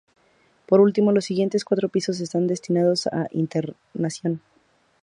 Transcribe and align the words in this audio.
Por 0.65 0.81
último, 0.81 1.11
los 1.11 1.25
siguientes 1.25 1.63
cuatro 1.63 1.87
pisos 1.87 2.19
están 2.21 2.47
destinados 2.47 3.05
a 3.05 3.27
internación. 3.29 4.41